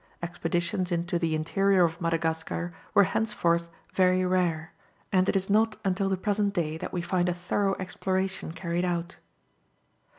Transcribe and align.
Expeditions 0.23 0.91
into 0.91 1.19
the 1.19 1.35
interior 1.35 1.83
of 1.83 2.01
Madagascar 2.01 2.73
were 2.95 3.03
henceforth 3.03 3.69
very 3.93 4.25
rare, 4.25 4.73
and 5.11 5.29
it 5.29 5.35
is 5.35 5.47
not 5.47 5.75
until 5.85 6.09
the 6.09 6.17
present 6.17 6.55
day 6.55 6.75
that 6.75 6.91
we 6.91 7.03
find 7.03 7.29
a 7.29 7.35
thorough 7.35 7.75
exploration 7.77 8.51
carried 8.51 8.83
out. 8.83 9.17